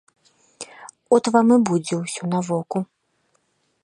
[1.17, 2.79] От вам і будзе ўсё на воку.